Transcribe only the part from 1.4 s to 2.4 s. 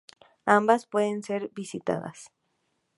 visitadas.